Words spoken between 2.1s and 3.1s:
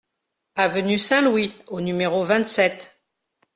vingt-sept